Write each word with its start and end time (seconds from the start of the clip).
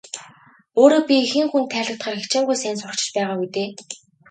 Өөрөө 0.81 1.03
би 1.09 1.17
хэн 1.31 1.47
хүнд 1.51 1.67
хайрлагдахаар 1.73 2.17
хичээнгүй 2.21 2.57
сайн 2.59 2.75
сурагч 2.79 3.01
ч 3.05 3.09
байгаагүй 3.15 3.47
дээ. 3.55 3.69